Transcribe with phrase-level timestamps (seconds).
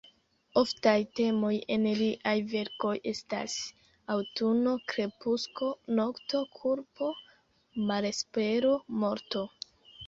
[0.59, 3.59] Oftaj temoj en liaj verkoj estas:
[4.15, 7.15] aŭtuno, krepusko, nokto; kulpo,
[7.93, 8.75] malespero,
[9.05, 9.49] morto.